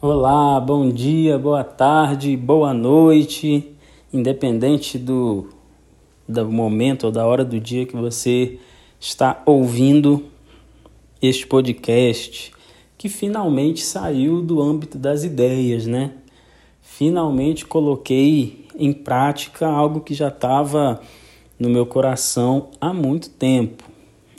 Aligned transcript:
Olá, 0.00 0.60
bom 0.60 0.90
dia, 0.90 1.36
boa 1.36 1.64
tarde, 1.64 2.36
boa 2.36 2.72
noite, 2.72 3.68
independente 4.12 4.96
do, 4.96 5.48
do 6.28 6.48
momento 6.48 7.06
ou 7.06 7.10
da 7.10 7.26
hora 7.26 7.44
do 7.44 7.58
dia 7.58 7.84
que 7.84 7.96
você 7.96 8.60
está 9.00 9.42
ouvindo 9.44 10.26
este 11.20 11.48
podcast, 11.48 12.52
que 12.96 13.08
finalmente 13.08 13.80
saiu 13.80 14.40
do 14.40 14.62
âmbito 14.62 14.96
das 14.96 15.24
ideias, 15.24 15.84
né? 15.84 16.12
Finalmente 16.80 17.66
coloquei 17.66 18.66
em 18.78 18.92
prática 18.92 19.66
algo 19.66 20.00
que 20.00 20.14
já 20.14 20.28
estava 20.28 21.00
no 21.58 21.68
meu 21.68 21.84
coração 21.84 22.68
há 22.80 22.94
muito 22.94 23.30
tempo. 23.30 23.82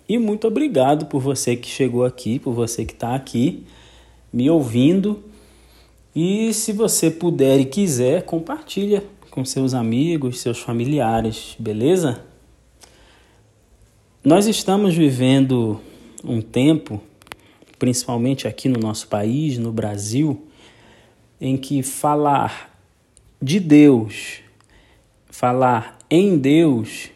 E 0.07 0.17
muito 0.17 0.47
obrigado 0.47 1.07
por 1.07 1.19
você 1.19 1.57
que 1.57 1.67
chegou 1.67 2.05
aqui, 2.05 2.39
por 2.39 2.53
você 2.53 2.85
que 2.85 2.93
está 2.93 3.13
aqui 3.13 3.65
me 4.31 4.49
ouvindo 4.49 5.27
e 6.21 6.53
se 6.53 6.73
você 6.73 7.09
puder 7.09 7.61
e 7.61 7.65
quiser, 7.65 8.23
compartilha 8.23 9.05
com 9.31 9.45
seus 9.45 9.73
amigos, 9.73 10.41
seus 10.41 10.59
familiares, 10.59 11.55
beleza? 11.57 12.25
Nós 14.21 14.45
estamos 14.45 14.93
vivendo 14.93 15.79
um 16.21 16.41
tempo, 16.41 17.01
principalmente 17.77 18.49
aqui 18.49 18.67
no 18.67 18.77
nosso 18.77 19.07
país, 19.07 19.57
no 19.57 19.71
Brasil, 19.71 20.45
em 21.39 21.55
que 21.55 21.81
falar 21.81 22.77
de 23.41 23.57
Deus, 23.57 24.41
falar 25.29 25.99
em 26.09 26.37
Deus 26.37 27.11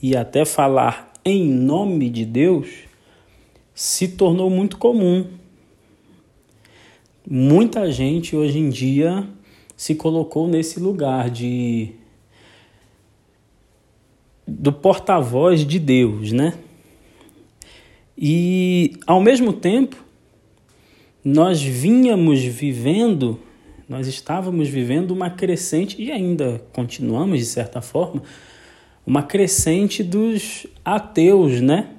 e 0.00 0.16
até 0.16 0.44
falar 0.44 1.12
em 1.24 1.44
nome 1.44 2.08
de 2.08 2.24
Deus 2.24 2.68
se 3.74 4.06
tornou 4.06 4.48
muito 4.48 4.78
comum 4.78 5.41
muita 7.28 7.90
gente 7.90 8.34
hoje 8.34 8.58
em 8.58 8.68
dia 8.68 9.26
se 9.76 9.94
colocou 9.94 10.48
nesse 10.48 10.78
lugar 10.80 11.30
de 11.30 11.92
do 14.46 14.72
porta-voz 14.72 15.64
de 15.64 15.78
Deus, 15.78 16.32
né? 16.32 16.54
E 18.16 18.92
ao 19.06 19.20
mesmo 19.20 19.52
tempo 19.52 19.96
nós 21.24 21.62
vínhamos 21.62 22.42
vivendo, 22.42 23.38
nós 23.88 24.06
estávamos 24.06 24.68
vivendo 24.68 25.12
uma 25.12 25.30
crescente 25.30 26.00
e 26.02 26.10
ainda 26.10 26.64
continuamos 26.72 27.38
de 27.38 27.46
certa 27.46 27.80
forma, 27.80 28.22
uma 29.06 29.22
crescente 29.22 30.02
dos 30.02 30.66
ateus, 30.84 31.60
né? 31.60 31.90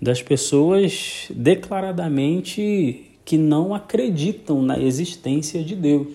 Das 0.00 0.22
pessoas 0.22 1.26
declaradamente 1.30 3.07
que 3.28 3.36
não 3.36 3.74
acreditam 3.74 4.62
na 4.62 4.78
existência 4.78 5.62
de 5.62 5.76
Deus. 5.76 6.14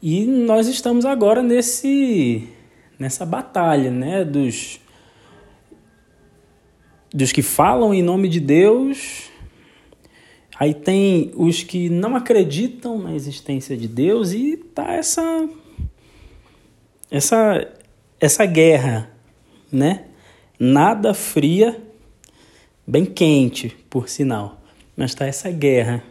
E 0.00 0.24
nós 0.24 0.66
estamos 0.68 1.04
agora 1.04 1.42
nesse 1.42 2.48
nessa 2.98 3.26
batalha, 3.26 3.90
né, 3.90 4.24
dos 4.24 4.80
dos 7.12 7.30
que 7.30 7.42
falam 7.42 7.92
em 7.92 8.02
nome 8.02 8.26
de 8.26 8.40
Deus. 8.40 9.28
Aí 10.58 10.72
tem 10.72 11.30
os 11.34 11.62
que 11.62 11.90
não 11.90 12.16
acreditam 12.16 12.98
na 12.98 13.14
existência 13.14 13.76
de 13.76 13.86
Deus 13.86 14.32
e 14.32 14.56
tá 14.56 14.94
essa 14.94 15.46
essa 17.10 17.70
essa 18.18 18.46
guerra, 18.46 19.10
né? 19.70 20.06
Nada 20.58 21.12
fria, 21.12 21.78
bem 22.86 23.04
quente, 23.04 23.76
por 23.90 24.08
sinal 24.08 24.57
mas 24.98 25.12
está 25.12 25.26
essa 25.26 25.48
guerra 25.48 26.02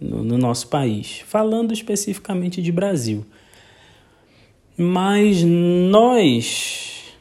no, 0.00 0.22
no 0.22 0.38
nosso 0.38 0.68
país, 0.68 1.24
falando 1.26 1.72
especificamente 1.72 2.62
de 2.62 2.70
Brasil. 2.70 3.26
Mas 4.78 5.42
nós 5.42 7.12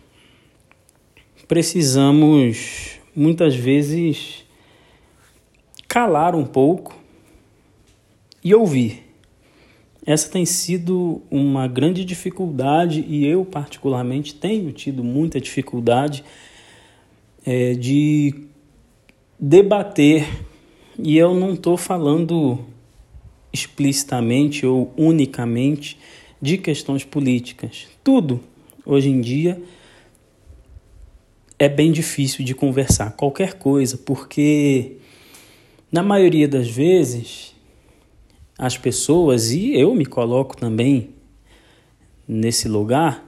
precisamos 1.47 3.00
muitas 3.16 3.56
vezes 3.56 4.46
calar 5.88 6.35
um 6.35 6.46
pouco 6.46 6.96
e 8.44 8.53
ouvir. 8.53 9.03
Essa 10.06 10.29
tem 10.29 10.46
sido 10.46 11.23
uma 11.31 11.67
grande 11.67 12.06
dificuldade 12.06 13.03
e 13.07 13.25
eu, 13.25 13.44
particularmente, 13.44 14.35
tenho 14.35 14.72
tido 14.72 15.03
muita 15.03 15.41
dificuldade 15.41 16.23
é, 17.44 17.73
de 17.73 18.35
debater 19.40 20.28
e 20.97 21.17
eu 21.17 21.33
não 21.33 21.53
estou 21.53 21.78
falando 21.78 22.59
explicitamente 23.51 24.66
ou 24.66 24.94
unicamente 24.97 25.97
de 26.41 26.57
questões 26.57 27.03
políticas. 27.03 27.88
Tudo, 28.03 28.41
hoje 28.85 29.09
em 29.09 29.22
dia, 29.22 29.61
é 31.57 31.69
bem 31.69 31.91
difícil 31.91 32.44
de 32.44 32.53
conversar, 32.53 33.11
qualquer 33.11 33.53
coisa, 33.53 33.97
porque 33.97 34.97
na 35.91 36.03
maioria 36.03 36.47
das 36.47 36.69
vezes 36.69 37.55
as 38.57 38.78
pessoas, 38.78 39.51
e 39.51 39.73
eu 39.73 39.94
me 39.95 40.05
coloco 40.05 40.55
também 40.55 41.09
nesse 42.28 42.67
lugar, 42.67 43.23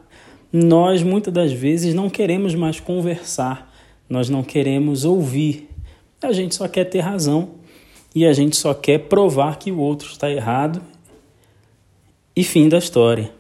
nós 0.52 1.04
muitas 1.04 1.34
das 1.34 1.52
vezes 1.52 1.94
não 1.94 2.10
queremos 2.10 2.56
mais 2.56 2.80
conversar, 2.80 3.74
nós 4.10 4.30
não 4.30 4.44
queremos 4.44 5.06
ouvir, 5.06 5.70
a 6.22 6.32
gente 6.32 6.56
só 6.56 6.68
quer 6.68 6.86
ter 6.86 7.00
razão 7.00 7.57
e 8.14 8.26
a 8.26 8.34
gente 8.34 8.56
só 8.56 8.74
quer 8.74 9.00
provar 9.08 9.58
que 9.58 9.72
o 9.72 9.80
outro 9.80 10.10
está 10.10 10.30
errado 10.30 10.82
e 12.36 12.44
fim 12.44 12.70
da 12.70 12.78
história. 12.78 13.32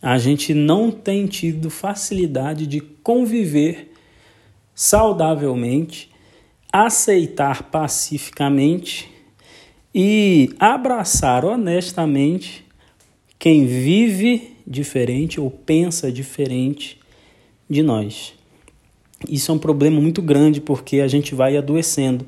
A 0.00 0.18
gente 0.18 0.54
não 0.54 0.90
tem 0.90 1.26
tido 1.26 1.70
facilidade 1.70 2.66
de 2.66 2.80
conviver 2.80 3.92
saudavelmente, 4.74 6.10
aceitar 6.72 7.64
pacificamente 7.64 9.10
e 9.94 10.50
abraçar 10.58 11.44
honestamente 11.44 12.64
quem 13.38 13.66
vive 13.66 14.56
diferente 14.66 15.40
ou 15.40 15.50
pensa 15.50 16.12
diferente 16.12 16.98
de 17.68 17.82
nós. 17.82 18.34
Isso 19.28 19.50
é 19.50 19.54
um 19.54 19.58
problema 19.58 20.00
muito 20.00 20.20
grande 20.20 20.60
porque 20.60 21.00
a 21.00 21.08
gente 21.08 21.34
vai 21.34 21.56
adoecendo 21.56 22.26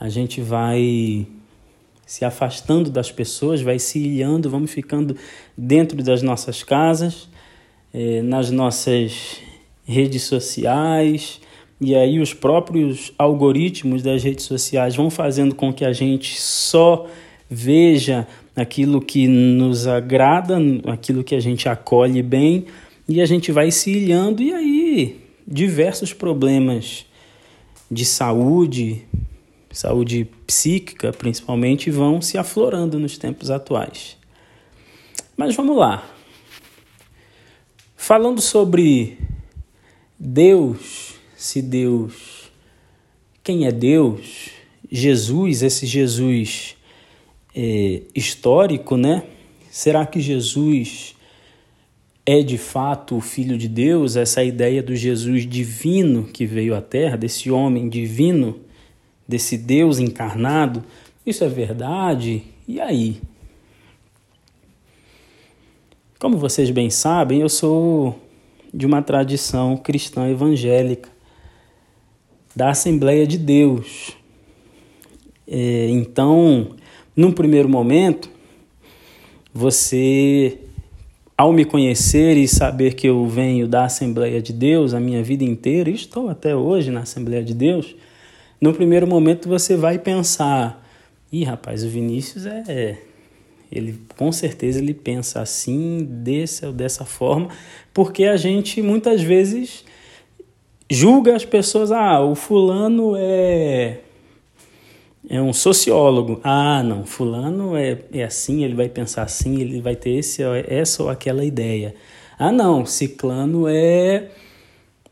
a 0.00 0.08
gente 0.08 0.40
vai 0.40 1.26
se 2.06 2.24
afastando 2.24 2.90
das 2.90 3.12
pessoas, 3.12 3.60
vai 3.60 3.78
se 3.78 3.98
ilhando, 3.98 4.48
vamos 4.48 4.72
ficando 4.72 5.14
dentro 5.56 6.02
das 6.02 6.22
nossas 6.22 6.62
casas, 6.62 7.28
eh, 7.92 8.22
nas 8.22 8.50
nossas 8.50 9.36
redes 9.84 10.22
sociais, 10.22 11.40
e 11.80 11.94
aí 11.94 12.18
os 12.18 12.32
próprios 12.32 13.12
algoritmos 13.18 14.02
das 14.02 14.24
redes 14.24 14.46
sociais 14.46 14.96
vão 14.96 15.10
fazendo 15.10 15.54
com 15.54 15.72
que 15.72 15.84
a 15.84 15.92
gente 15.92 16.40
só 16.40 17.06
veja 17.48 18.26
aquilo 18.56 19.00
que 19.00 19.28
nos 19.28 19.86
agrada, 19.86 20.58
aquilo 20.86 21.22
que 21.22 21.34
a 21.34 21.40
gente 21.40 21.68
acolhe 21.68 22.22
bem, 22.22 22.64
e 23.06 23.20
a 23.20 23.26
gente 23.26 23.52
vai 23.52 23.70
se 23.70 23.90
ilhando, 23.90 24.42
e 24.42 24.52
aí 24.52 25.20
diversos 25.46 26.12
problemas 26.12 27.04
de 27.90 28.04
saúde, 28.04 29.04
saúde 29.70 30.28
psíquica 30.46 31.12
principalmente, 31.12 31.90
vão 31.90 32.20
se 32.20 32.36
aflorando 32.36 32.98
nos 32.98 33.16
tempos 33.16 33.50
atuais. 33.50 34.16
Mas 35.36 35.54
vamos 35.54 35.76
lá. 35.76 36.08
Falando 37.96 38.40
sobre 38.40 39.18
Deus, 40.18 41.14
se 41.36 41.62
Deus, 41.62 42.50
quem 43.42 43.66
é 43.66 43.72
Deus? 43.72 44.50
Jesus, 44.90 45.62
esse 45.62 45.86
Jesus 45.86 46.76
é, 47.54 48.02
histórico, 48.14 48.96
né? 48.96 49.24
Será 49.70 50.04
que 50.04 50.20
Jesus 50.20 51.14
é 52.26 52.42
de 52.42 52.58
fato 52.58 53.16
o 53.16 53.20
Filho 53.20 53.56
de 53.56 53.68
Deus? 53.68 54.16
Essa 54.16 54.42
ideia 54.42 54.82
do 54.82 54.96
Jesus 54.96 55.48
divino 55.48 56.24
que 56.24 56.44
veio 56.44 56.74
à 56.74 56.82
Terra, 56.82 57.16
desse 57.16 57.50
homem 57.50 57.88
divino 57.88 58.60
desse 59.30 59.56
Deus 59.56 60.00
encarnado, 60.00 60.82
isso 61.24 61.44
é 61.44 61.48
verdade? 61.48 62.42
E 62.66 62.80
aí? 62.80 63.20
Como 66.18 66.36
vocês 66.36 66.68
bem 66.70 66.90
sabem, 66.90 67.40
eu 67.40 67.48
sou 67.48 68.20
de 68.74 68.84
uma 68.84 69.00
tradição 69.00 69.76
cristã 69.76 70.28
evangélica, 70.28 71.08
da 72.54 72.70
Assembleia 72.70 73.24
de 73.24 73.38
Deus. 73.38 74.16
É, 75.46 75.88
então, 75.88 76.74
num 77.14 77.30
primeiro 77.30 77.68
momento, 77.68 78.28
você, 79.54 80.58
ao 81.38 81.52
me 81.52 81.64
conhecer 81.64 82.36
e 82.36 82.48
saber 82.48 82.94
que 82.94 83.08
eu 83.08 83.26
venho 83.26 83.68
da 83.68 83.84
Assembleia 83.84 84.42
de 84.42 84.52
Deus 84.52 84.92
a 84.92 85.00
minha 85.00 85.22
vida 85.22 85.44
inteira, 85.44 85.88
estou 85.88 86.28
até 86.28 86.54
hoje 86.54 86.90
na 86.90 87.00
Assembleia 87.00 87.42
de 87.42 87.54
Deus, 87.54 87.94
no 88.60 88.72
primeiro 88.74 89.06
momento 89.06 89.48
você 89.48 89.76
vai 89.76 89.98
pensar 89.98 90.80
Ih, 91.32 91.44
rapaz, 91.44 91.84
o 91.84 91.88
Vinícius 91.88 92.44
é. 92.44 92.98
Ele 93.70 94.00
com 94.16 94.32
certeza 94.32 94.80
ele 94.80 94.92
pensa 94.92 95.40
assim, 95.40 96.04
desse 96.04 96.66
ou 96.66 96.72
dessa 96.72 97.04
forma, 97.04 97.48
porque 97.94 98.24
a 98.24 98.36
gente 98.36 98.82
muitas 98.82 99.22
vezes 99.22 99.84
julga 100.90 101.36
as 101.36 101.44
pessoas, 101.44 101.92
ah, 101.92 102.20
o 102.20 102.34
fulano 102.34 103.14
é 103.16 104.00
é 105.28 105.40
um 105.40 105.52
sociólogo. 105.52 106.40
Ah, 106.42 106.82
não, 106.82 107.06
fulano 107.06 107.76
é, 107.76 107.98
é 108.12 108.24
assim, 108.24 108.64
ele 108.64 108.74
vai 108.74 108.88
pensar 108.88 109.22
assim, 109.22 109.60
ele 109.60 109.80
vai 109.80 109.94
ter 109.94 110.10
esse, 110.10 110.42
essa 110.66 111.04
ou 111.04 111.08
aquela 111.08 111.44
ideia. 111.44 111.94
Ah, 112.36 112.50
não, 112.50 112.84
ciclano 112.84 113.68
é 113.68 114.30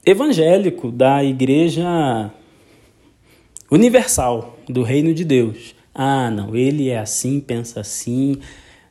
evangélico 0.05 0.91
da 0.91 1.23
igreja 1.23 2.33
universal, 3.71 4.59
do 4.69 4.83
reino 4.83 5.13
de 5.13 5.25
Deus. 5.25 5.75
Ah, 5.95 6.31
não, 6.31 6.55
ele 6.55 6.89
é 6.89 6.99
assim, 6.99 7.41
pensa 7.41 7.81
assim, 7.81 8.37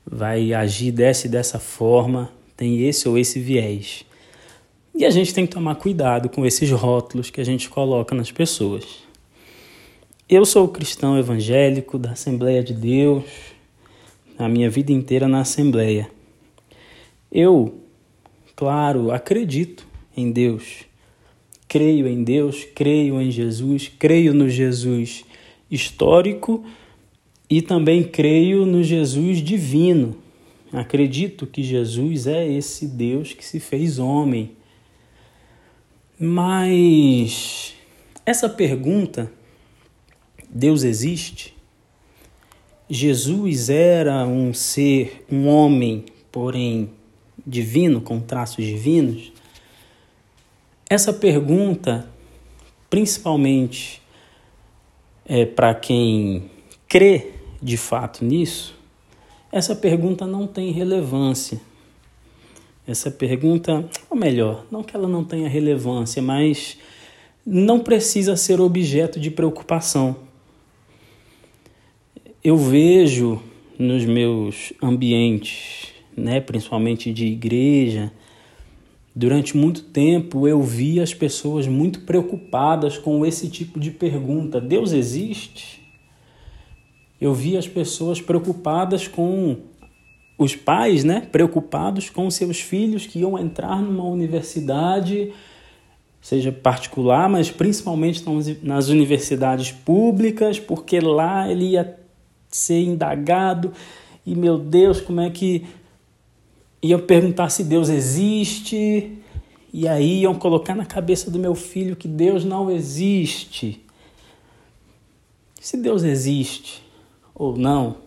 vai 0.06 0.53
agir 0.53 0.91
dessa 0.91 1.27
e 1.27 1.29
dessa 1.29 1.59
forma, 1.59 2.31
tem 2.56 2.88
esse 2.88 3.07
ou 3.07 3.18
esse 3.18 3.39
viés. 3.39 4.06
E 4.94 5.06
a 5.06 5.09
gente 5.09 5.33
tem 5.33 5.45
que 5.45 5.53
tomar 5.53 5.75
cuidado 5.75 6.27
com 6.27 6.45
esses 6.45 6.69
rótulos 6.71 7.29
que 7.29 7.39
a 7.39 7.44
gente 7.44 7.69
coloca 7.69 8.15
nas 8.15 8.31
pessoas. 8.31 8.83
Eu 10.27 10.44
sou 10.44 10.68
cristão 10.68 11.18
evangélico 11.18 11.97
da 11.97 12.12
Assembleia 12.12 12.63
de 12.63 12.73
Deus, 12.73 13.23
a 14.38 14.50
minha 14.50 14.69
vida 14.69 14.91
inteira 14.91 15.27
na 15.27 15.41
Assembleia. 15.41 16.09
Eu, 17.31 17.75
claro, 18.56 19.12
acredito 19.12 19.88
em 20.15 20.31
Deus, 20.31 20.87
creio 21.68 22.08
em 22.08 22.24
Deus, 22.24 22.66
creio 22.75 23.22
em 23.22 23.31
Jesus, 23.31 23.92
creio 24.00 24.34
no 24.34 24.50
Jesus 24.50 25.25
histórico 25.69 26.64
e 27.50 27.62
também 27.62 28.04
creio 28.04 28.66
no 28.66 28.84
Jesus 28.84 29.42
divino. 29.42 30.18
Acredito 30.72 31.48
que 31.48 31.64
Jesus 31.64 32.28
é 32.28 32.48
esse 32.48 32.88
Deus 32.88 33.34
que 33.34 33.46
se 33.46 33.60
fez 33.60 34.00
homem 34.00 34.58
mas 36.19 37.75
essa 38.25 38.50
pergunta, 38.50 39.31
Deus 40.50 40.84
existe? 40.84 41.56
Jesus 42.90 43.69
era 43.69 44.25
um 44.25 44.52
ser, 44.52 45.24
um 45.31 45.48
homem, 45.48 46.06
porém 46.31 46.90
divino, 47.46 48.02
com 48.02 48.19
traços 48.19 48.66
divinos? 48.66 49.31
Essa 50.89 51.12
pergunta, 51.12 52.07
principalmente 52.89 54.01
é, 55.25 55.45
para 55.45 55.75
quem 55.75 56.50
crê 56.88 57.31
de 57.62 57.78
fato 57.78 58.24
nisso, 58.24 58.75
essa 59.51 59.75
pergunta 59.75 60.25
não 60.25 60.48
tem 60.48 60.72
relevância 60.72 61.60
essa 62.88 63.12
pergunta, 63.12 63.86
ou 64.10 64.16
melhor, 64.16 64.66
não 64.72 64.81
que 64.81 64.95
ela 64.95 65.10
não 65.10 65.22
tenha 65.22 65.50
relevância, 65.50 66.22
mas 66.22 66.78
não 67.45 67.81
precisa 67.81 68.38
ser 68.38 68.62
objeto 68.62 69.19
de 69.19 69.30
preocupação. 69.30 70.16
Eu 72.42 72.56
vejo 72.56 73.42
nos 73.78 74.06
meus 74.06 74.72
ambientes, 74.81 75.88
né, 76.16 76.40
principalmente 76.40 77.12
de 77.12 77.25
igreja, 77.25 78.12
durante 79.18 79.58
muito 79.58 79.81
tempo 79.81 80.48
eu 80.48 80.62
vi 80.62 81.00
as 81.00 81.12
pessoas 81.12 81.66
muito 81.66 82.02
preocupadas 82.02 83.00
com 83.00 83.25
esse 83.25 83.50
tipo 83.50 83.80
de 83.80 83.90
pergunta: 83.90 84.62
Deus 84.62 84.92
existe? 84.92 85.81
Eu 87.19 87.34
vi 87.34 87.58
as 87.58 87.68
pessoas 87.68 88.22
preocupadas 88.22 89.08
com 89.08 89.58
os 90.38 90.56
pais, 90.56 91.04
né, 91.04 91.28
preocupados 91.31 92.12
com 92.12 92.30
seus 92.30 92.62
filhos 92.62 93.08
que 93.08 93.18
iam 93.18 93.40
entrar 93.40 93.81
numa 93.81 94.04
universidade, 94.04 95.34
seja 96.22 96.52
particular, 96.52 97.28
mas 97.28 97.50
principalmente 97.50 98.24
nas 98.62 98.88
universidades 98.90 99.72
públicas, 99.72 100.60
porque 100.60 101.00
lá 101.00 101.52
ele 101.52 101.69
ia 101.69 101.98
ser 102.50 102.84
indagado. 102.84 103.74
E 104.24 104.36
meu 104.36 104.60
Deus, 104.60 105.02
como 105.02 105.22
é 105.22 105.31
que 105.31 105.66
iam 106.81 107.00
perguntar 107.00 107.50
se 107.50 107.63
Deus 107.63 107.89
existe? 107.89 109.18
E 109.74 109.88
aí 109.88 110.21
iam 110.21 110.35
colocar 110.35 110.75
na 110.75 110.85
cabeça 110.85 111.29
do 111.29 111.39
meu 111.39 111.53
filho 111.53 111.95
que 111.95 112.07
Deus 112.07 112.45
não 112.45 112.71
existe. 112.71 113.83
Se 115.59 115.77
Deus 115.77 116.03
existe 116.03 116.81
ou 117.35 117.57
não, 117.57 117.97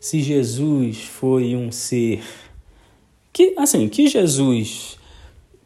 se 0.00 0.22
Jesus 0.22 1.04
foi 1.04 1.54
um 1.54 1.70
ser 1.70 2.22
que, 3.34 3.52
assim, 3.58 3.88
que 3.88 4.06
Jesus 4.06 4.96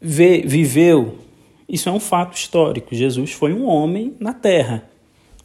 vê, 0.01 0.41
viveu, 0.41 1.19
isso 1.67 1.87
é 1.87 1.91
um 1.91 1.99
fato 1.99 2.35
histórico. 2.35 2.95
Jesus 2.95 3.31
foi 3.31 3.53
um 3.53 3.67
homem 3.67 4.15
na 4.19 4.33
terra, 4.33 4.89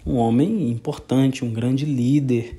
um 0.06 0.16
homem 0.16 0.70
importante, 0.70 1.44
um 1.44 1.52
grande 1.52 1.84
líder, 1.84 2.58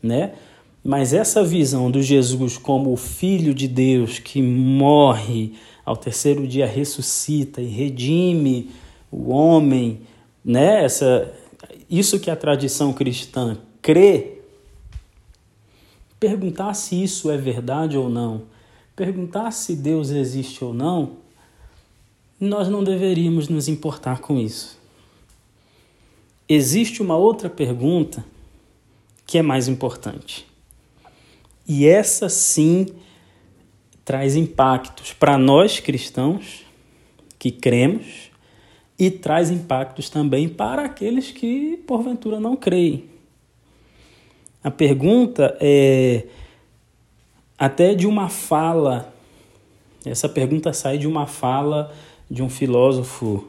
né? 0.00 0.34
Mas 0.82 1.12
essa 1.12 1.44
visão 1.44 1.90
do 1.90 2.02
Jesus 2.02 2.56
como 2.56 2.92
o 2.92 2.96
filho 2.96 3.52
de 3.52 3.68
Deus 3.68 4.18
que 4.18 4.40
morre, 4.40 5.52
ao 5.84 5.96
terceiro 5.96 6.46
dia 6.46 6.66
ressuscita 6.66 7.60
e 7.60 7.66
redime 7.66 8.70
o 9.10 9.30
homem, 9.30 10.00
né? 10.44 10.84
Essa 10.84 11.32
isso 11.88 12.20
que 12.20 12.30
a 12.30 12.36
tradição 12.36 12.92
cristã 12.92 13.58
crê 13.82 14.38
perguntar 16.20 16.74
se 16.74 17.02
isso 17.02 17.30
é 17.30 17.36
verdade 17.36 17.96
ou 17.96 18.08
não, 18.08 18.42
perguntar 18.94 19.50
se 19.50 19.74
Deus 19.74 20.10
existe 20.10 20.62
ou 20.62 20.74
não, 20.74 21.16
nós 22.38 22.68
não 22.68 22.84
deveríamos 22.84 23.48
nos 23.48 23.68
importar 23.68 24.20
com 24.20 24.38
isso. 24.38 24.78
Existe 26.48 27.00
uma 27.00 27.16
outra 27.16 27.48
pergunta 27.48 28.24
que 29.26 29.38
é 29.38 29.42
mais 29.42 29.66
importante. 29.66 30.49
E 31.72 31.86
essa 31.86 32.28
sim 32.28 32.88
traz 34.04 34.34
impactos 34.34 35.12
para 35.12 35.38
nós 35.38 35.78
cristãos 35.78 36.66
que 37.38 37.52
cremos 37.52 38.32
e 38.98 39.08
traz 39.08 39.52
impactos 39.52 40.10
também 40.10 40.48
para 40.48 40.84
aqueles 40.84 41.30
que 41.30 41.76
porventura 41.86 42.40
não 42.40 42.56
creem. 42.56 43.04
A 44.64 44.70
pergunta 44.72 45.56
é 45.60 46.26
até 47.56 47.94
de 47.94 48.04
uma 48.04 48.28
fala. 48.28 49.14
Essa 50.04 50.28
pergunta 50.28 50.72
sai 50.72 50.98
de 50.98 51.06
uma 51.06 51.28
fala 51.28 51.94
de 52.28 52.42
um 52.42 52.50
filósofo 52.50 53.46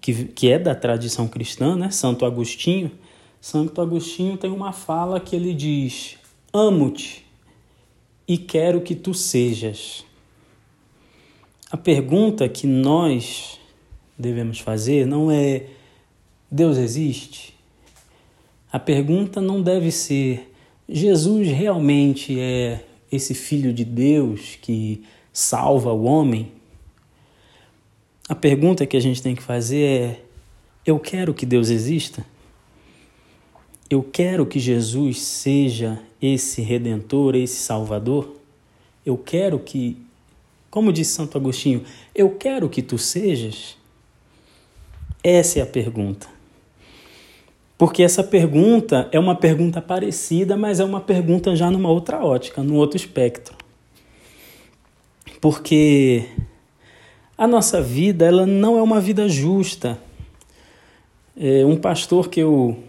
que, 0.00 0.26
que 0.26 0.48
é 0.48 0.60
da 0.60 0.76
tradição 0.76 1.26
cristã, 1.26 1.74
né? 1.74 1.90
Santo 1.90 2.24
Agostinho. 2.24 2.92
Santo 3.40 3.80
Agostinho 3.80 4.36
tem 4.36 4.52
uma 4.52 4.72
fala 4.72 5.18
que 5.18 5.34
ele 5.34 5.52
diz: 5.52 6.16
Amo-te 6.52 7.26
e 8.26 8.38
quero 8.38 8.80
que 8.80 8.94
tu 8.94 9.12
sejas. 9.12 10.04
A 11.70 11.76
pergunta 11.76 12.48
que 12.48 12.66
nós 12.66 13.60
devemos 14.18 14.58
fazer 14.58 15.06
não 15.06 15.30
é: 15.30 15.66
Deus 16.50 16.78
existe? 16.78 17.54
A 18.72 18.78
pergunta 18.78 19.40
não 19.40 19.62
deve 19.62 19.90
ser: 19.90 20.50
Jesus 20.88 21.48
realmente 21.48 22.40
é 22.40 22.82
esse 23.12 23.34
Filho 23.34 23.72
de 23.72 23.84
Deus 23.84 24.56
que 24.60 25.04
salva 25.30 25.92
o 25.92 26.04
homem? 26.04 26.50
A 28.26 28.34
pergunta 28.34 28.86
que 28.86 28.96
a 28.96 29.00
gente 29.00 29.22
tem 29.22 29.34
que 29.34 29.42
fazer 29.42 29.84
é: 29.84 30.22
eu 30.86 30.98
quero 30.98 31.34
que 31.34 31.44
Deus 31.44 31.68
exista? 31.68 32.24
Eu 33.90 34.02
quero 34.02 34.44
que 34.44 34.58
Jesus 34.58 35.22
seja 35.22 35.98
esse 36.20 36.60
redentor, 36.60 37.34
esse 37.34 37.56
salvador? 37.56 38.36
Eu 39.04 39.16
quero 39.16 39.58
que, 39.58 39.96
como 40.70 40.92
disse 40.92 41.12
Santo 41.12 41.38
Agostinho, 41.38 41.82
eu 42.14 42.30
quero 42.30 42.68
que 42.68 42.82
tu 42.82 42.98
sejas? 42.98 43.78
Essa 45.24 45.60
é 45.60 45.62
a 45.62 45.66
pergunta. 45.66 46.28
Porque 47.78 48.02
essa 48.02 48.22
pergunta 48.22 49.08
é 49.12 49.18
uma 49.18 49.36
pergunta 49.36 49.80
parecida, 49.80 50.56
mas 50.56 50.80
é 50.80 50.84
uma 50.84 51.00
pergunta 51.00 51.56
já 51.56 51.70
numa 51.70 51.88
outra 51.88 52.22
ótica, 52.22 52.62
num 52.62 52.74
outro 52.74 52.96
espectro. 52.96 53.56
Porque 55.40 56.28
a 57.38 57.46
nossa 57.46 57.80
vida, 57.80 58.26
ela 58.26 58.44
não 58.44 58.76
é 58.76 58.82
uma 58.82 59.00
vida 59.00 59.28
justa. 59.28 59.98
É 61.36 61.64
um 61.64 61.76
pastor 61.76 62.28
que 62.28 62.40
eu 62.40 62.82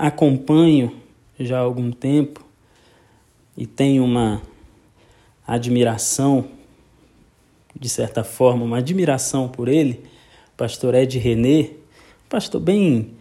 acompanho 0.00 0.96
já 1.38 1.58
há 1.58 1.60
algum 1.60 1.90
tempo 1.90 2.42
e 3.56 3.66
tenho 3.66 4.02
uma 4.02 4.40
admiração, 5.46 6.46
de 7.78 7.88
certa 7.88 8.24
forma, 8.24 8.64
uma 8.64 8.78
admiração 8.78 9.46
por 9.46 9.68
ele, 9.68 10.02
pastor 10.56 10.94
Ed 10.94 11.18
René, 11.18 11.70
pastor 12.30 12.60
bem 12.60 13.12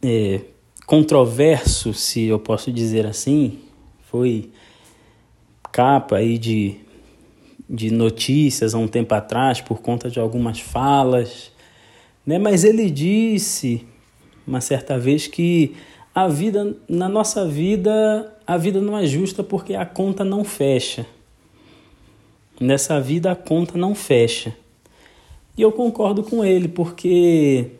é, 0.00 0.42
controverso, 0.86 1.92
se 1.92 2.26
eu 2.26 2.38
posso 2.38 2.70
dizer 2.70 3.04
assim, 3.04 3.58
foi 4.08 4.50
capa 5.72 6.18
aí 6.18 6.38
de, 6.38 6.76
de 7.68 7.90
notícias 7.90 8.74
há 8.74 8.78
um 8.78 8.86
tempo 8.86 9.12
atrás 9.12 9.60
por 9.60 9.80
conta 9.80 10.08
de 10.08 10.20
algumas 10.20 10.60
falas, 10.60 11.50
né? 12.24 12.38
Mas 12.38 12.62
ele 12.62 12.90
disse 12.90 13.84
uma 14.46 14.60
certa 14.60 14.98
vez 14.98 15.26
que 15.26 15.74
a 16.16 16.28
vida 16.28 16.74
na 16.88 17.10
nossa 17.10 17.46
vida, 17.46 18.34
a 18.46 18.56
vida 18.56 18.80
não 18.80 18.96
é 18.96 19.04
justa 19.04 19.44
porque 19.44 19.74
a 19.74 19.84
conta 19.84 20.24
não 20.24 20.44
fecha. 20.44 21.04
Nessa 22.58 22.98
vida 22.98 23.30
a 23.30 23.36
conta 23.36 23.76
não 23.76 23.94
fecha. 23.94 24.56
E 25.58 25.60
eu 25.60 25.70
concordo 25.70 26.22
com 26.22 26.42
ele, 26.42 26.68
porque 26.68 27.70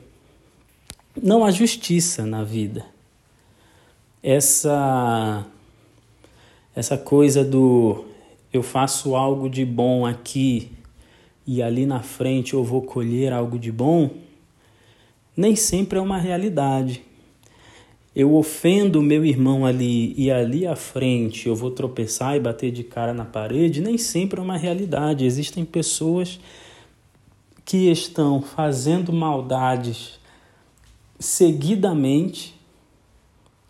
não 1.23 1.47
há 1.47 1.50
justiça 1.50 2.26
na 2.26 2.45
vida. 2.45 2.85
Essa 4.23 5.47
essa 6.75 6.99
coisa 6.99 7.43
do 7.43 8.05
eu 8.52 8.62
faço 8.62 9.16
algo 9.16 9.49
de 9.49 9.64
bom 9.64 10.05
aqui 10.05 10.73
e 11.47 11.62
ali 11.62 11.87
na 11.87 12.02
frente 12.02 12.52
eu 12.52 12.62
vou 12.62 12.83
colher 12.83 13.33
algo 13.33 13.59
de 13.59 13.73
bom, 13.73 14.11
nem 15.35 15.57
sempre 15.57 15.99
é 15.99 16.02
uma 16.02 16.19
realidade. 16.19 17.05
Eu 18.16 18.35
ofendo 18.35 19.02
meu 19.02 19.26
irmão 19.26 19.66
ali 19.66 20.14
e 20.16 20.30
ali 20.30 20.66
à 20.66 20.75
frente 20.75 21.49
eu 21.49 21.54
vou 21.54 21.70
tropeçar 21.70 22.35
e 22.35 22.40
bater 22.40 22.73
de 22.73 22.82
cara 22.82 23.12
na 23.12 23.26
parede, 23.26 23.82
nem 23.82 23.99
sempre 23.99 24.40
é 24.40 24.42
uma 24.42 24.56
realidade. 24.56 25.26
Existem 25.26 25.66
pessoas 25.66 26.40
que 27.62 27.90
estão 27.90 28.40
fazendo 28.40 29.12
maldades 29.12 30.18
seguidamente 31.18 32.54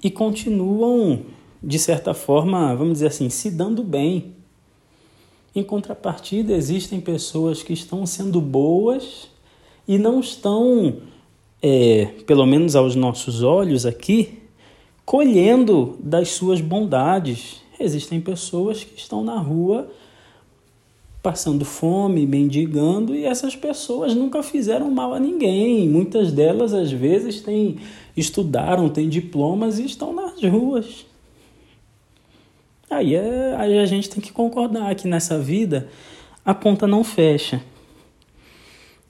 e 0.00 0.10
continuam, 0.12 1.22
de 1.60 1.78
certa 1.78 2.14
forma, 2.14 2.72
vamos 2.76 2.94
dizer 2.94 3.08
assim, 3.08 3.28
se 3.28 3.50
dando 3.50 3.82
bem. 3.82 4.34
Em 5.54 5.62
contrapartida, 5.64 6.52
existem 6.52 7.00
pessoas 7.00 7.64
que 7.64 7.72
estão 7.72 8.06
sendo 8.06 8.40
boas 8.40 9.28
e 9.88 9.98
não 9.98 10.20
estão, 10.20 10.98
é, 11.68 12.06
pelo 12.24 12.46
menos 12.46 12.76
aos 12.76 12.94
nossos 12.94 13.42
olhos 13.42 13.84
aqui, 13.84 14.38
colhendo 15.04 15.96
das 15.98 16.28
suas 16.28 16.60
bondades. 16.60 17.60
Existem 17.80 18.20
pessoas 18.20 18.84
que 18.84 18.96
estão 18.96 19.24
na 19.24 19.36
rua 19.36 19.90
passando 21.20 21.64
fome, 21.64 22.24
mendigando, 22.24 23.16
e 23.16 23.24
essas 23.24 23.56
pessoas 23.56 24.14
nunca 24.14 24.44
fizeram 24.44 24.92
mal 24.92 25.12
a 25.12 25.18
ninguém. 25.18 25.88
Muitas 25.88 26.30
delas, 26.30 26.72
às 26.72 26.92
vezes, 26.92 27.40
têm, 27.40 27.78
estudaram, 28.16 28.88
têm 28.88 29.08
diplomas 29.08 29.80
e 29.80 29.86
estão 29.86 30.14
nas 30.14 30.40
ruas. 30.44 31.04
Aí, 32.88 33.16
é, 33.16 33.56
aí 33.58 33.76
a 33.76 33.86
gente 33.86 34.08
tem 34.08 34.22
que 34.22 34.32
concordar 34.32 34.94
que 34.94 35.08
nessa 35.08 35.36
vida 35.36 35.88
a 36.44 36.54
conta 36.54 36.86
não 36.86 37.02
fecha. 37.02 37.60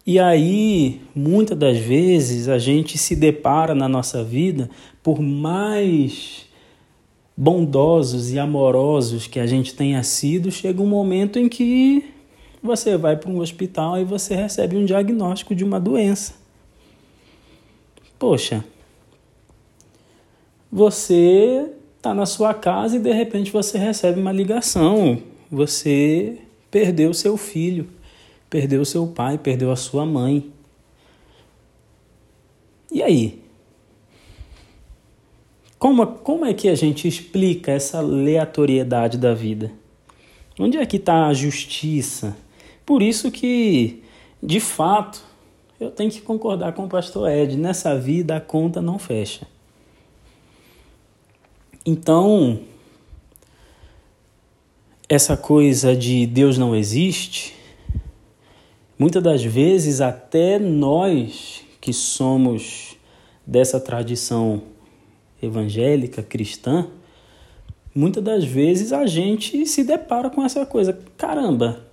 E 0.06 0.20
aí, 0.20 1.00
muitas 1.14 1.58
das 1.58 1.78
vezes, 1.78 2.48
a 2.48 2.58
gente 2.58 2.96
se 2.96 3.16
depara 3.16 3.74
na 3.74 3.88
nossa 3.88 4.22
vida, 4.22 4.70
por 5.02 5.20
mais 5.20 6.46
bondosos 7.36 8.32
e 8.32 8.38
amorosos 8.38 9.26
que 9.26 9.40
a 9.40 9.46
gente 9.46 9.74
tenha 9.74 10.02
sido, 10.04 10.50
chega 10.50 10.80
um 10.80 10.86
momento 10.86 11.40
em 11.40 11.48
que 11.48 12.04
você 12.62 12.96
vai 12.96 13.16
para 13.16 13.30
um 13.30 13.40
hospital 13.40 14.00
e 14.00 14.04
você 14.04 14.34
recebe 14.34 14.76
um 14.76 14.84
diagnóstico 14.84 15.54
de 15.54 15.64
uma 15.64 15.80
doença. 15.80 16.34
Poxa, 18.18 18.64
você 20.70 21.68
está 21.96 22.14
na 22.14 22.26
sua 22.26 22.54
casa 22.54 22.96
e 22.96 23.00
de 23.00 23.12
repente 23.12 23.50
você 23.50 23.76
recebe 23.76 24.20
uma 24.20 24.32
ligação. 24.32 25.20
Você 25.50 26.38
perdeu 26.70 27.12
seu 27.12 27.36
filho, 27.36 27.88
perdeu 28.56 28.86
seu 28.86 29.06
pai, 29.06 29.36
perdeu 29.36 29.70
a 29.70 29.76
sua 29.76 30.06
mãe. 30.06 30.50
E 32.90 33.02
aí? 33.02 33.42
Como, 35.78 36.06
como 36.06 36.46
é 36.46 36.54
que 36.54 36.70
a 36.70 36.74
gente 36.74 37.06
explica 37.06 37.70
essa 37.70 37.98
aleatoriedade 37.98 39.18
da 39.18 39.34
vida? 39.34 39.70
Onde 40.58 40.78
é 40.78 40.86
que 40.86 40.96
está 40.96 41.26
a 41.26 41.34
justiça? 41.34 42.34
Por 42.86 43.02
isso 43.02 43.30
que, 43.30 44.02
de 44.42 44.58
fato, 44.58 45.22
eu 45.78 45.90
tenho 45.90 46.10
que 46.10 46.22
concordar 46.22 46.72
com 46.72 46.86
o 46.86 46.88
pastor 46.88 47.30
Ed, 47.30 47.58
nessa 47.58 47.94
vida 47.98 48.36
a 48.36 48.40
conta 48.40 48.80
não 48.80 48.98
fecha. 48.98 49.46
Então, 51.84 52.58
essa 55.10 55.36
coisa 55.36 55.94
de 55.94 56.26
Deus 56.26 56.56
não 56.56 56.74
existe, 56.74 57.55
muitas 58.98 59.22
das 59.22 59.44
vezes 59.44 60.00
até 60.00 60.58
nós 60.58 61.62
que 61.80 61.92
somos 61.92 62.96
dessa 63.46 63.78
tradição 63.78 64.62
evangélica, 65.42 66.22
cristã, 66.22 66.88
muitas 67.94 68.22
das 68.22 68.44
vezes 68.44 68.92
a 68.92 69.06
gente 69.06 69.64
se 69.66 69.84
depara 69.84 70.30
com 70.30 70.44
essa 70.44 70.66
coisa. 70.66 70.98
Caramba, 71.16 71.86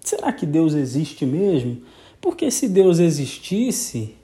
será 0.00 0.32
que 0.32 0.44
Deus 0.44 0.74
existe 0.74 1.24
mesmo? 1.24 1.80
Porque 2.20 2.50
se 2.50 2.68
Deus 2.68 2.98
existisse, 2.98 4.14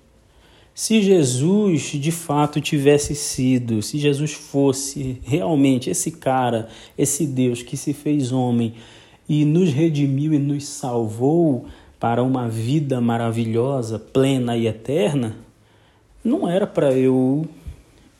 se 0.74 1.00
Jesus 1.00 1.82
de 1.92 2.10
fato 2.10 2.60
tivesse 2.60 3.14
sido, 3.14 3.80
se 3.80 3.96
Jesus 3.98 4.32
fosse 4.32 5.20
realmente 5.22 5.88
esse 5.88 6.10
cara, 6.10 6.68
esse 6.98 7.26
Deus 7.26 7.62
que 7.62 7.76
se 7.76 7.92
fez 7.92 8.32
homem 8.32 8.74
e 9.28 9.44
nos 9.44 9.70
redimiu 9.70 10.32
e 10.34 10.38
nos 10.38 10.66
salvou 10.66 11.66
para 11.98 12.22
uma 12.22 12.48
vida 12.48 13.00
maravilhosa, 13.00 13.98
plena 13.98 14.56
e 14.56 14.66
eterna, 14.66 15.36
não 16.22 16.48
era 16.48 16.66
para 16.66 16.92
eu 16.92 17.46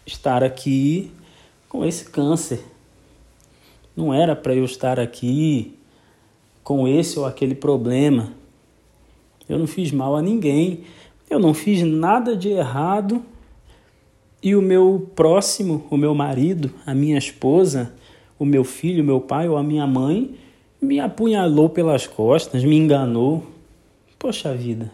estar 0.07 0.43
aqui 0.43 1.11
com 1.69 1.85
esse 1.85 2.09
câncer. 2.11 2.65
Não 3.97 4.13
era 4.13 4.35
para 4.35 4.55
eu 4.55 4.65
estar 4.65 4.99
aqui 4.99 5.75
com 6.63 6.89
esse 6.89 7.19
ou 7.19 7.27
aquele 7.27 7.55
problema. 7.55 8.33
Eu 9.49 9.59
não 9.59 9.67
fiz 9.67 9.93
mal 9.93 10.17
a 10.17 10.23
ninguém. 10.23 10.85
Eu 11.29 11.39
não 11.39 11.55
fiz 11.55 11.83
nada 11.83 12.37
de 12.37 12.49
errado. 12.49 13.23
E 14.43 14.55
o 14.55 14.63
meu 14.63 15.11
próximo, 15.15 15.87
o 15.91 15.97
meu 15.97 16.15
marido, 16.15 16.71
a 16.85 16.95
minha 16.95 17.17
esposa, 17.17 17.95
o 18.39 18.45
meu 18.45 18.65
filho, 18.65 19.03
o 19.03 19.07
meu 19.07 19.21
pai 19.21 19.49
ou 19.49 19.57
a 19.57 19.63
minha 19.63 19.87
mãe 19.87 20.35
me 20.85 21.00
apunhalou 21.00 21.69
pelas 21.69 22.07
costas, 22.07 22.62
me 22.62 22.76
enganou. 22.76 23.45
Poxa 24.19 24.55
vida. 24.55 24.93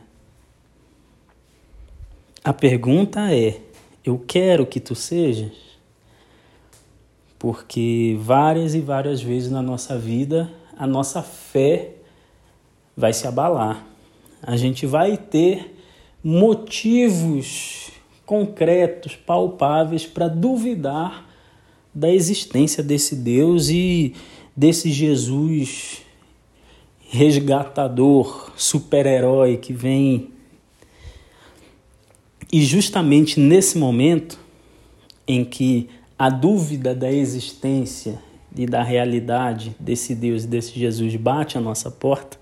A 2.43 2.53
pergunta 2.53 3.35
é: 3.35 3.61
eu 4.05 4.19
quero 4.19 4.65
que 4.65 4.81
tu 4.81 4.95
sejas? 4.95 5.53
Porque 7.39 8.19
várias 8.21 8.75
e 8.75 8.81
várias 8.81 9.23
vezes 9.23 9.51
na 9.51 9.63
nossa 9.63 9.99
vida 9.99 10.51
a 10.77 10.87
nossa 10.87 11.23
fé 11.23 11.95
vai 12.97 13.13
se 13.13 13.27
abalar. 13.27 13.87
A 14.43 14.57
gente 14.57 14.87
vai 14.87 15.17
ter 15.17 15.77
motivos 16.23 17.91
concretos, 18.25 19.17
palpáveis 19.17 20.07
para 20.07 20.29
duvidar 20.29 21.29
da 21.95 22.09
existência 22.11 22.83
desse 22.83 23.17
Deus 23.17 23.69
e 23.69 24.15
desse 24.61 24.93
Jesus 24.93 26.03
resgatador, 27.09 28.53
super-herói 28.59 29.57
que 29.57 29.73
vem 29.73 30.33
e 32.53 32.63
justamente 32.63 33.41
nesse 33.41 33.79
momento 33.79 34.39
em 35.27 35.47
que 35.47 35.89
a 36.19 36.29
dúvida 36.29 36.95
da 36.95 37.11
existência 37.11 38.21
e 38.55 38.67
da 38.67 38.83
realidade 38.83 39.75
desse 39.81 40.15
Deus 40.15 40.45
desse 40.45 40.79
Jesus 40.79 41.17
bate 41.17 41.57
a 41.57 41.61
nossa 41.61 41.91
porta, 41.91 42.39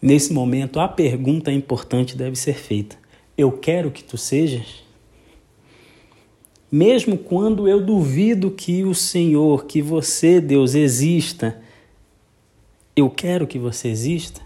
nesse 0.00 0.32
momento 0.32 0.80
a 0.80 0.88
pergunta 0.88 1.52
importante 1.52 2.16
deve 2.16 2.36
ser 2.36 2.54
feita: 2.54 2.96
Eu 3.36 3.52
quero 3.52 3.90
que 3.90 4.02
tu 4.02 4.16
sejas? 4.16 4.87
Mesmo 6.70 7.16
quando 7.16 7.66
eu 7.66 7.80
duvido 7.80 8.50
que 8.50 8.84
o 8.84 8.94
Senhor, 8.94 9.64
que 9.64 9.80
você, 9.80 10.40
Deus, 10.40 10.74
exista, 10.74 11.60
eu 12.94 13.08
quero 13.08 13.46
que 13.46 13.58
você 13.58 13.88
exista? 13.88 14.42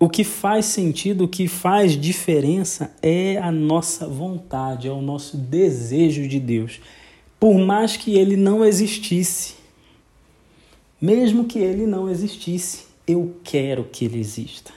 O 0.00 0.08
que 0.08 0.24
faz 0.24 0.66
sentido, 0.66 1.24
o 1.24 1.28
que 1.28 1.46
faz 1.46 1.92
diferença 1.92 2.94
é 3.02 3.36
a 3.38 3.50
nossa 3.50 4.06
vontade, 4.06 4.88
é 4.88 4.92
o 4.92 5.02
nosso 5.02 5.36
desejo 5.36 6.26
de 6.26 6.38
Deus. 6.38 6.80
Por 7.38 7.58
mais 7.58 7.96
que 7.96 8.16
ele 8.16 8.36
não 8.36 8.64
existisse, 8.64 9.54
mesmo 11.00 11.44
que 11.44 11.58
ele 11.58 11.86
não 11.86 12.08
existisse, 12.08 12.86
eu 13.06 13.36
quero 13.44 13.84
que 13.84 14.04
ele 14.04 14.18
exista. 14.18 14.72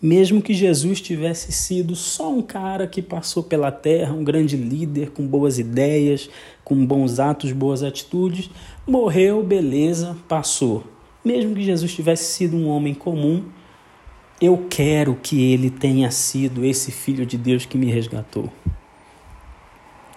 Mesmo 0.00 0.40
que 0.40 0.54
Jesus 0.54 1.00
tivesse 1.00 1.50
sido 1.50 1.96
só 1.96 2.30
um 2.32 2.40
cara 2.40 2.86
que 2.86 3.02
passou 3.02 3.42
pela 3.42 3.72
terra, 3.72 4.12
um 4.12 4.22
grande 4.22 4.56
líder 4.56 5.10
com 5.10 5.26
boas 5.26 5.58
ideias, 5.58 6.30
com 6.64 6.86
bons 6.86 7.18
atos, 7.18 7.50
boas 7.50 7.82
atitudes, 7.82 8.48
morreu, 8.86 9.42
beleza, 9.42 10.16
passou. 10.28 10.84
Mesmo 11.24 11.54
que 11.54 11.64
Jesus 11.64 11.92
tivesse 11.92 12.32
sido 12.32 12.56
um 12.56 12.68
homem 12.68 12.94
comum, 12.94 13.44
eu 14.40 14.66
quero 14.70 15.16
que 15.16 15.52
ele 15.52 15.68
tenha 15.68 16.12
sido 16.12 16.64
esse 16.64 16.92
filho 16.92 17.26
de 17.26 17.36
Deus 17.36 17.66
que 17.66 17.76
me 17.76 17.90
resgatou. 17.90 18.52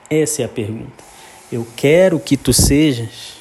Essa 0.07 0.43
é 0.43 0.45
a 0.45 0.49
pergunta. 0.49 1.03
Eu 1.51 1.65
quero 1.75 2.19
que 2.19 2.37
tu 2.37 2.53
sejas, 2.53 3.33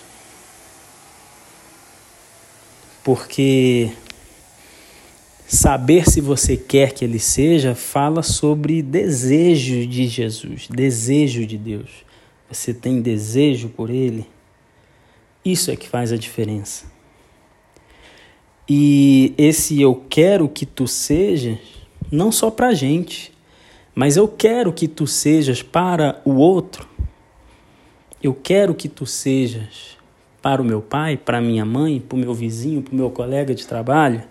porque 3.05 3.93
Saber 5.53 6.09
se 6.09 6.21
você 6.21 6.57
quer 6.57 6.93
que 6.93 7.05
ele 7.05 7.19
seja 7.19 7.75
fala 7.75 8.23
sobre 8.23 8.81
desejo 8.83 9.85
de 9.85 10.07
Jesus, 10.07 10.69
desejo 10.71 11.45
de 11.45 11.59
Deus. 11.59 11.91
Você 12.49 12.73
tem 12.73 13.03
desejo 13.03 13.69
por 13.69 13.91
ele? 13.91 14.29
Isso 15.45 15.73
é 15.73 15.75
que 15.75 15.89
faz 15.89 16.13
a 16.13 16.17
diferença. 16.17 16.87
E 18.69 19.35
esse 19.37 19.81
eu 19.83 20.05
quero 20.09 20.49
que 20.49 20.65
tu 20.65 20.87
sejas, 20.87 21.59
não 22.13 22.31
só 22.31 22.49
para 22.49 22.69
a 22.69 22.75
gente, 22.75 23.33
mas 23.93 24.17
eu 24.17 24.29
quero 24.29 24.73
que 24.73 24.87
tu 24.87 25.05
sejas 25.05 25.65
para 25.65 26.23
o 26.25 26.35
outro. 26.35 26.89
Eu 28.23 28.35
quero 28.35 28.73
que 28.73 28.89
tu 28.89 29.05
sejas 29.05 29.99
para 30.41 30.63
o 30.63 30.65
meu 30.65 30.81
pai, 30.81 31.17
para 31.17 31.41
minha 31.41 31.65
mãe, 31.65 31.99
para 31.99 32.15
o 32.15 32.21
meu 32.21 32.33
vizinho, 32.33 32.83
para 32.83 32.93
o 32.93 32.97
meu 32.97 33.11
colega 33.11 33.53
de 33.53 33.67
trabalho. 33.67 34.30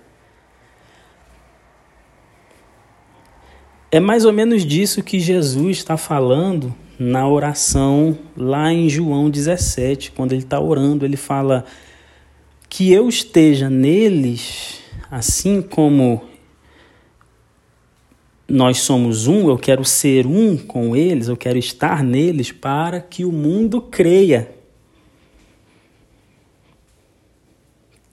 É 3.91 4.00
mais 4.00 4.24
ou 4.24 4.31
menos 4.31 4.63
disso 4.63 5.01
que 5.01 5.19
Jesus 5.19 5.77
está 5.77 5.98
falando 5.98 6.75
na 7.00 7.27
oração 7.27 8.15
lá 8.38 8.72
em 8.72 8.88
João 8.88 9.31
17, 9.31 10.12
quando 10.12 10.34
ele 10.34 10.43
está 10.43 10.60
orando, 10.60 11.05
ele 11.05 11.17
fala 11.17 11.65
que 12.69 12.91
eu 12.91 13.10
esteja 13.10 13.67
neles, 13.67 14.79
assim 15.10 15.60
como 15.60 16.22
nós 18.48 18.79
somos 18.79 19.25
um, 19.25 19.50
eu 19.50 19.58
quero 19.58 19.84
ser 19.84 20.27
um 20.27 20.55
com 20.55 20.96
eles, 20.96 21.27
eu 21.27 21.38
quero 21.38 21.58
estar 21.58 22.03
neles 22.03 22.51
para 22.51 23.01
que 23.01 23.25
o 23.25 23.31
mundo 23.31 23.81
creia. 23.81 24.51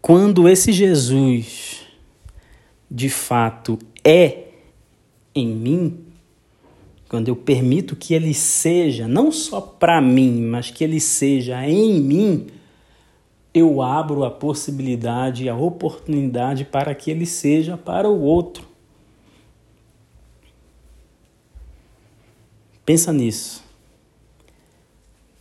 Quando 0.00 0.49
esse 0.49 0.73
Jesus 0.73 1.83
de 2.90 3.11
fato 3.11 3.78
é 4.02 4.46
em 5.37 5.47
mim, 5.47 5.99
quando 7.09 7.28
eu 7.28 7.37
permito 7.37 7.95
que 7.95 8.14
ele 8.14 8.35
seja, 8.35 9.07
não 9.07 9.31
só 9.31 9.61
para 9.61 10.00
mim, 10.00 10.40
mas 10.40 10.71
que 10.71 10.83
ele 10.83 10.99
seja 10.99 11.64
em 11.69 12.00
mim, 12.00 12.47
eu 13.55 13.81
abro 13.81 14.25
a 14.25 14.31
possibilidade, 14.31 15.49
a 15.49 15.57
oportunidade 15.57 16.64
para 16.64 16.95
que 16.95 17.11
ele 17.11 17.25
seja 17.25 17.76
para 17.76 18.09
o 18.09 18.21
outro. 18.21 18.66
Pensa 22.85 23.12
nisso. 23.12 23.64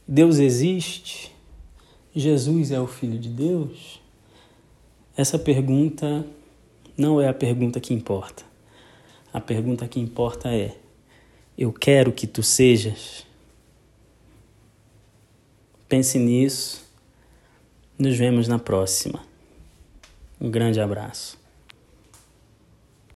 Deus 0.07 0.37
existe? 0.37 1.31
Jesus 2.15 2.71
é 2.71 2.79
o 2.79 2.87
Filho 2.87 3.19
de 3.19 3.29
Deus? 3.29 3.99
Essa 5.17 5.37
pergunta 5.37 6.25
não 6.97 7.19
é 7.19 7.27
a 7.27 7.33
pergunta 7.33 7.79
que 7.79 7.93
importa. 7.93 8.43
A 9.35 9.41
pergunta 9.41 9.85
que 9.85 9.99
importa 9.99 10.47
é: 10.47 10.77
eu 11.57 11.73
quero 11.73 12.13
que 12.13 12.25
tu 12.25 12.41
sejas? 12.41 13.27
Pense 15.89 16.17
nisso. 16.17 16.89
Nos 18.00 18.17
vemos 18.17 18.48
na 18.48 18.57
próxima. 18.57 19.25
Um 20.39 20.50
grande 20.50 20.79
abraço. 20.79 21.37